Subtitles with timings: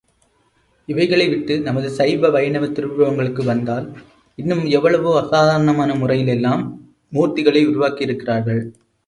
[0.87, 3.85] இவைகளை விட்டு நமது சைவ, வைணவத் திருவுருவங்களுக்கு வந்தால்
[4.37, 6.63] இன்னும் எவ்வளவோ அசாதாரணமான முறையில் எல்லாம்
[7.13, 8.61] மூர்த்திகளை உருவாக்கியிருக்கிறார்கள்.